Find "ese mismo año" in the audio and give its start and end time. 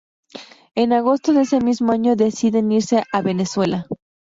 1.43-2.15